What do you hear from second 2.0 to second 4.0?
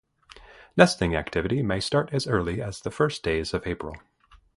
as early as the first days of April.